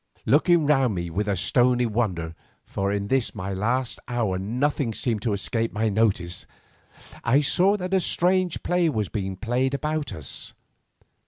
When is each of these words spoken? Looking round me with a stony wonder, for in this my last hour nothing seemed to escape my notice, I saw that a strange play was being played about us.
Looking 0.25 0.65
round 0.65 0.95
me 0.95 1.11
with 1.11 1.27
a 1.27 1.35
stony 1.37 1.85
wonder, 1.85 2.33
for 2.65 2.91
in 2.91 3.07
this 3.07 3.35
my 3.35 3.53
last 3.53 3.99
hour 4.07 4.39
nothing 4.39 4.95
seemed 4.95 5.21
to 5.21 5.33
escape 5.33 5.71
my 5.71 5.89
notice, 5.89 6.47
I 7.23 7.41
saw 7.41 7.77
that 7.77 7.93
a 7.93 7.99
strange 8.01 8.63
play 8.63 8.89
was 8.89 9.09
being 9.09 9.35
played 9.35 9.75
about 9.75 10.11
us. 10.11 10.55